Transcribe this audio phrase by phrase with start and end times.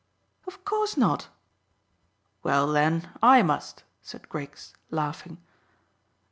[0.47, 1.27] "Of course not."
[2.41, 5.37] "Well, then, I must," said Griggs, laughing.